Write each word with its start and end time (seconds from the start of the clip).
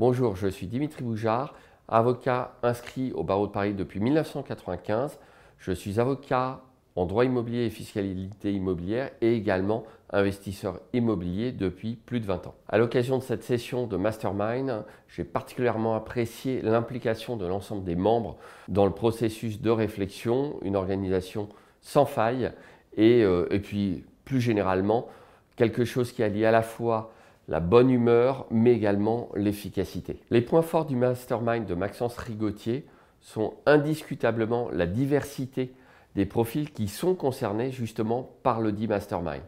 Bonjour, 0.00 0.34
je 0.34 0.48
suis 0.48 0.66
Dimitri 0.66 1.04
Boujard, 1.04 1.54
avocat 1.86 2.56
inscrit 2.64 3.12
au 3.12 3.22
barreau 3.22 3.46
de 3.46 3.52
Paris 3.52 3.74
depuis 3.74 4.00
1995. 4.00 5.20
Je 5.56 5.70
suis 5.70 6.00
avocat 6.00 6.62
en 6.96 7.06
droit 7.06 7.24
immobilier 7.24 7.66
et 7.66 7.70
fiscalité 7.70 8.52
immobilière 8.52 9.12
et 9.20 9.36
également 9.36 9.84
investisseur 10.10 10.80
immobilier 10.94 11.52
depuis 11.52 11.94
plus 11.94 12.18
de 12.18 12.26
20 12.26 12.48
ans. 12.48 12.56
À 12.68 12.76
l'occasion 12.76 13.18
de 13.18 13.22
cette 13.22 13.44
session 13.44 13.86
de 13.86 13.96
Mastermind, 13.96 14.84
j'ai 15.06 15.22
particulièrement 15.22 15.94
apprécié 15.94 16.60
l'implication 16.60 17.36
de 17.36 17.46
l'ensemble 17.46 17.84
des 17.84 17.94
membres 17.94 18.36
dans 18.66 18.86
le 18.86 18.92
processus 18.92 19.60
de 19.60 19.70
réflexion, 19.70 20.56
une 20.62 20.74
organisation 20.74 21.48
sans 21.82 22.04
faille 22.04 22.50
et, 22.96 23.22
euh, 23.22 23.46
et 23.52 23.60
puis 23.60 24.04
plus 24.24 24.40
généralement 24.40 25.06
quelque 25.54 25.84
chose 25.84 26.10
qui 26.10 26.24
allie 26.24 26.44
à 26.44 26.50
la 26.50 26.62
fois 26.62 27.12
la 27.48 27.60
bonne 27.60 27.90
humeur, 27.90 28.46
mais 28.50 28.72
également 28.72 29.28
l'efficacité. 29.34 30.20
Les 30.30 30.40
points 30.40 30.62
forts 30.62 30.86
du 30.86 30.96
mastermind 30.96 31.66
de 31.66 31.74
Maxence 31.74 32.16
Rigotier 32.16 32.86
sont 33.20 33.54
indiscutablement 33.66 34.68
la 34.72 34.86
diversité 34.86 35.72
des 36.14 36.26
profils 36.26 36.72
qui 36.72 36.88
sont 36.88 37.14
concernés 37.14 37.70
justement 37.70 38.30
par 38.42 38.60
le 38.60 38.72
dit 38.72 38.86
mastermind. 38.86 39.42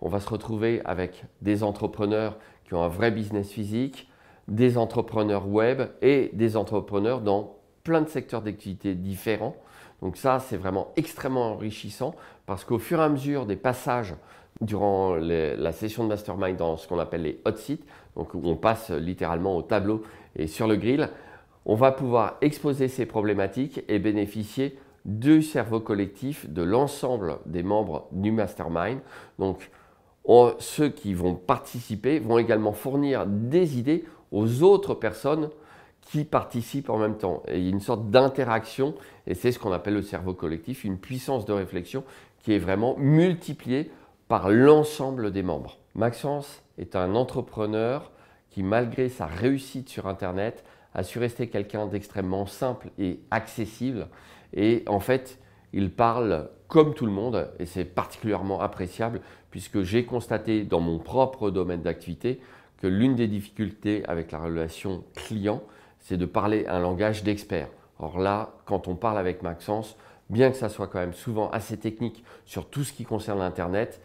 On 0.00 0.08
va 0.08 0.20
se 0.20 0.28
retrouver 0.28 0.80
avec 0.84 1.24
des 1.42 1.62
entrepreneurs 1.62 2.38
qui 2.64 2.74
ont 2.74 2.82
un 2.82 2.88
vrai 2.88 3.10
business 3.10 3.50
physique, 3.50 4.08
des 4.48 4.78
entrepreneurs 4.78 5.48
web 5.48 5.82
et 6.02 6.30
des 6.32 6.56
entrepreneurs 6.56 7.20
dans 7.20 7.56
plein 7.84 8.02
de 8.02 8.08
secteurs 8.08 8.42
d'activité 8.42 8.94
différents. 8.94 9.56
Donc 10.02 10.16
ça, 10.16 10.38
c'est 10.40 10.56
vraiment 10.56 10.92
extrêmement 10.96 11.52
enrichissant 11.52 12.14
parce 12.46 12.64
qu'au 12.64 12.78
fur 12.78 13.00
et 13.00 13.04
à 13.04 13.08
mesure 13.08 13.46
des 13.46 13.56
passages 13.56 14.14
durant 14.60 15.14
la 15.16 15.72
session 15.72 16.04
de 16.04 16.08
mastermind 16.08 16.56
dans 16.56 16.76
ce 16.76 16.86
qu'on 16.86 16.98
appelle 16.98 17.22
les 17.22 17.40
hot 17.46 17.56
seats, 17.56 17.82
donc 18.16 18.34
où 18.34 18.40
on 18.44 18.56
passe 18.56 18.90
littéralement 18.90 19.56
au 19.56 19.62
tableau 19.62 20.02
et 20.36 20.46
sur 20.46 20.66
le 20.66 20.76
grill, 20.76 21.08
on 21.66 21.74
va 21.74 21.92
pouvoir 21.92 22.36
exposer 22.40 22.88
ces 22.88 23.06
problématiques 23.06 23.84
et 23.88 23.98
bénéficier 23.98 24.78
du 25.04 25.42
cerveau 25.42 25.80
collectif 25.80 26.48
de 26.48 26.62
l'ensemble 26.62 27.38
des 27.46 27.62
membres 27.62 28.06
du 28.12 28.32
mastermind. 28.32 29.00
Donc 29.38 29.70
ceux 30.58 30.88
qui 30.88 31.14
vont 31.14 31.34
participer 31.34 32.18
vont 32.18 32.38
également 32.38 32.72
fournir 32.72 33.26
des 33.26 33.78
idées 33.78 34.04
aux 34.32 34.62
autres 34.62 34.94
personnes 34.94 35.50
qui 36.00 36.24
participent 36.24 36.90
en 36.90 36.98
même 36.98 37.16
temps. 37.16 37.42
Et 37.48 37.58
il 37.58 37.64
y 37.64 37.66
a 37.68 37.70
une 37.70 37.80
sorte 37.80 38.10
d'interaction, 38.10 38.94
et 39.26 39.34
c'est 39.34 39.52
ce 39.52 39.58
qu'on 39.58 39.72
appelle 39.72 39.94
le 39.94 40.02
cerveau 40.02 40.34
collectif, 40.34 40.84
une 40.84 40.98
puissance 40.98 41.44
de 41.44 41.52
réflexion 41.52 42.04
qui 42.42 42.52
est 42.52 42.58
vraiment 42.58 42.96
multipliée 42.98 43.90
par 44.28 44.50
l'ensemble 44.50 45.30
des 45.30 45.42
membres. 45.42 45.78
Maxence 45.94 46.62
est 46.78 46.96
un 46.96 47.14
entrepreneur 47.14 48.10
qui, 48.50 48.62
malgré 48.62 49.08
sa 49.08 49.26
réussite 49.26 49.88
sur 49.88 50.06
Internet, 50.06 50.64
a 50.94 51.02
su 51.02 51.18
rester 51.18 51.48
quelqu'un 51.48 51.86
d'extrêmement 51.86 52.46
simple 52.46 52.90
et 52.98 53.20
accessible. 53.30 54.08
Et 54.52 54.82
en 54.86 55.00
fait, 55.00 55.38
il 55.72 55.90
parle 55.90 56.48
comme 56.68 56.94
tout 56.94 57.06
le 57.06 57.12
monde 57.12 57.50
et 57.58 57.66
c'est 57.66 57.84
particulièrement 57.84 58.60
appréciable 58.60 59.20
puisque 59.50 59.82
j'ai 59.82 60.04
constaté 60.04 60.64
dans 60.64 60.80
mon 60.80 60.98
propre 60.98 61.50
domaine 61.50 61.82
d'activité 61.82 62.40
que 62.80 62.86
l'une 62.86 63.14
des 63.14 63.28
difficultés 63.28 64.04
avec 64.06 64.32
la 64.32 64.38
relation 64.38 65.04
client, 65.14 65.62
c'est 66.00 66.16
de 66.16 66.26
parler 66.26 66.66
un 66.66 66.80
langage 66.80 67.22
d'expert. 67.22 67.68
Or 67.98 68.18
là, 68.18 68.50
quand 68.64 68.88
on 68.88 68.96
parle 68.96 69.18
avec 69.18 69.42
Maxence, 69.42 69.96
bien 70.30 70.50
que 70.50 70.56
ça 70.56 70.68
soit 70.68 70.86
quand 70.86 70.98
même 70.98 71.12
souvent 71.12 71.50
assez 71.50 71.76
technique 71.76 72.24
sur 72.46 72.66
tout 72.68 72.84
ce 72.84 72.92
qui 72.92 73.04
concerne 73.04 73.40
Internet, 73.40 74.00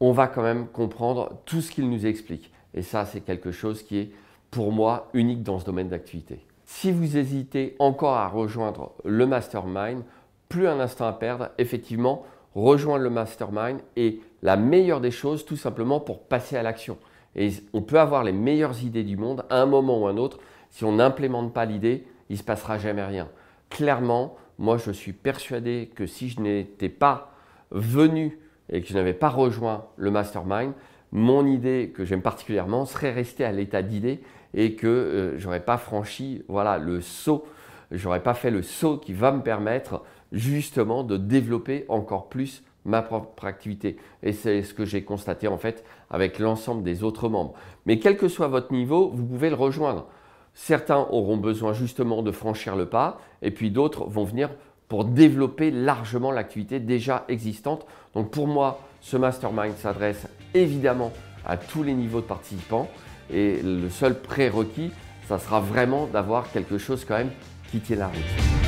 on 0.00 0.12
va 0.12 0.26
quand 0.26 0.42
même 0.42 0.66
comprendre 0.68 1.38
tout 1.44 1.60
ce 1.60 1.70
qu'il 1.70 1.88
nous 1.88 2.06
explique. 2.06 2.52
Et 2.74 2.82
ça, 2.82 3.06
c'est 3.06 3.20
quelque 3.20 3.52
chose 3.52 3.82
qui 3.82 3.98
est 3.98 4.10
pour 4.50 4.72
moi 4.72 5.08
unique 5.14 5.42
dans 5.42 5.58
ce 5.58 5.64
domaine 5.64 5.88
d'activité. 5.88 6.44
Si 6.64 6.90
vous 6.90 7.16
hésitez 7.16 7.76
encore 7.78 8.14
à 8.14 8.28
rejoindre 8.28 8.92
le 9.04 9.26
mastermind, 9.26 10.02
plus 10.48 10.68
un 10.68 10.80
instant 10.80 11.06
à 11.06 11.12
perdre, 11.12 11.50
effectivement, 11.58 12.24
rejoindre 12.54 13.04
le 13.04 13.10
mastermind 13.10 13.80
est 13.96 14.20
la 14.42 14.56
meilleure 14.56 15.00
des 15.00 15.10
choses 15.10 15.44
tout 15.44 15.56
simplement 15.56 16.00
pour 16.00 16.20
passer 16.20 16.56
à 16.56 16.62
l'action. 16.62 16.98
Et 17.36 17.50
on 17.72 17.82
peut 17.82 17.98
avoir 17.98 18.22
les 18.22 18.32
meilleures 18.32 18.82
idées 18.82 19.02
du 19.02 19.16
monde 19.16 19.44
à 19.50 19.60
un 19.60 19.66
moment 19.66 20.02
ou 20.02 20.06
à 20.06 20.10
un 20.10 20.16
autre. 20.16 20.38
Si 20.74 20.84
on 20.84 20.94
n'implémente 20.94 21.54
pas 21.54 21.66
l'idée, 21.66 22.04
il 22.30 22.32
ne 22.32 22.38
se 22.38 22.42
passera 22.42 22.78
jamais 22.78 23.04
rien. 23.04 23.28
Clairement, 23.70 24.34
moi 24.58 24.76
je 24.76 24.90
suis 24.90 25.12
persuadé 25.12 25.88
que 25.94 26.04
si 26.04 26.30
je 26.30 26.40
n'étais 26.40 26.88
pas 26.88 27.30
venu 27.70 28.40
et 28.68 28.82
que 28.82 28.88
je 28.88 28.94
n'avais 28.94 29.12
pas 29.12 29.28
rejoint 29.28 29.84
le 29.94 30.10
mastermind, 30.10 30.72
mon 31.12 31.46
idée 31.46 31.92
que 31.94 32.04
j'aime 32.04 32.22
particulièrement 32.22 32.86
serait 32.86 33.12
restée 33.12 33.44
à 33.44 33.52
l'état 33.52 33.82
d'idée 33.82 34.20
et 34.52 34.74
que 34.74 34.88
euh, 34.88 35.38
je 35.38 35.44
n'aurais 35.44 35.64
pas 35.64 35.78
franchi 35.78 36.42
voilà, 36.48 36.78
le 36.78 37.00
saut, 37.00 37.46
j'aurais 37.92 38.24
pas 38.24 38.34
fait 38.34 38.50
le 38.50 38.62
saut 38.62 38.98
qui 38.98 39.12
va 39.12 39.30
me 39.30 39.42
permettre 39.42 40.02
justement 40.32 41.04
de 41.04 41.16
développer 41.16 41.84
encore 41.88 42.28
plus 42.28 42.64
ma 42.84 43.00
propre 43.00 43.44
activité. 43.44 43.96
Et 44.24 44.32
c'est 44.32 44.64
ce 44.64 44.74
que 44.74 44.84
j'ai 44.84 45.04
constaté 45.04 45.46
en 45.46 45.56
fait 45.56 45.84
avec 46.10 46.40
l'ensemble 46.40 46.82
des 46.82 47.04
autres 47.04 47.28
membres. 47.28 47.54
Mais 47.86 48.00
quel 48.00 48.16
que 48.16 48.26
soit 48.26 48.48
votre 48.48 48.72
niveau, 48.72 49.12
vous 49.14 49.24
pouvez 49.24 49.50
le 49.50 49.54
rejoindre. 49.54 50.08
Certains 50.54 51.06
auront 51.10 51.36
besoin 51.36 51.72
justement 51.72 52.22
de 52.22 52.30
franchir 52.30 52.76
le 52.76 52.86
pas 52.86 53.18
et 53.42 53.50
puis 53.50 53.70
d'autres 53.70 54.04
vont 54.04 54.24
venir 54.24 54.50
pour 54.88 55.04
développer 55.04 55.70
largement 55.70 56.30
l'activité 56.30 56.78
déjà 56.78 57.24
existante. 57.28 57.86
Donc 58.14 58.30
pour 58.30 58.46
moi, 58.46 58.80
ce 59.00 59.16
mastermind 59.16 59.76
s'adresse 59.76 60.26
évidemment 60.54 61.12
à 61.44 61.56
tous 61.56 61.82
les 61.82 61.94
niveaux 61.94 62.20
de 62.20 62.26
participants 62.26 62.88
et 63.32 63.60
le 63.62 63.90
seul 63.90 64.20
prérequis, 64.20 64.92
ça 65.28 65.38
sera 65.38 65.60
vraiment 65.60 66.06
d'avoir 66.06 66.50
quelque 66.52 66.78
chose 66.78 67.04
quand 67.04 67.18
même 67.18 67.30
qui 67.70 67.80
tient 67.80 67.96
la 67.96 68.06
route. 68.08 68.63